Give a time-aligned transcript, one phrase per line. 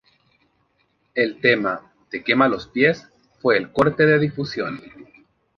[1.13, 3.07] El tema "Te quema los pies"
[3.39, 4.81] fue el corte de difusión.